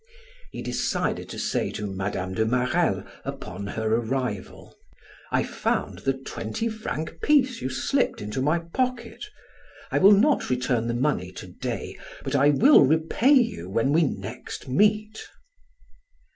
[0.51, 2.33] He decided to say to Mme.
[2.33, 4.75] de Marelle upon her arrival:
[5.31, 9.23] "I found the twenty franc piece you slipped into my pocket.
[9.91, 14.01] I will not return the money to day, but I will repay you when we
[14.05, 15.21] next meet."